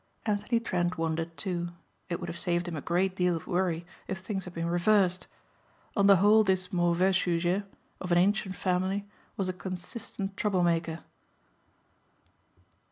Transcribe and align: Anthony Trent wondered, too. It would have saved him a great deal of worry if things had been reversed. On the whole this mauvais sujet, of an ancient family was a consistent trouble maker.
Anthony 0.25 0.59
Trent 0.59 0.97
wondered, 0.97 1.37
too. 1.37 1.69
It 2.09 2.19
would 2.19 2.27
have 2.27 2.39
saved 2.39 2.67
him 2.67 2.75
a 2.75 2.81
great 2.81 3.15
deal 3.15 3.35
of 3.35 3.45
worry 3.45 3.85
if 4.07 4.17
things 4.17 4.45
had 4.45 4.53
been 4.55 4.65
reversed. 4.65 5.27
On 5.95 6.07
the 6.07 6.15
whole 6.15 6.43
this 6.43 6.73
mauvais 6.73 7.13
sujet, 7.13 7.71
of 7.99 8.11
an 8.11 8.17
ancient 8.17 8.55
family 8.55 9.05
was 9.37 9.47
a 9.47 9.53
consistent 9.53 10.35
trouble 10.35 10.63
maker. 10.63 11.01